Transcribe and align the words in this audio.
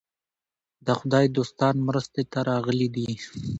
د 0.85 0.87
خدای 0.99 1.25
دوستان 1.37 1.75
مرستې 1.87 2.23
ته 2.31 2.39
راغلي 2.49 2.87
دي. 2.95 3.09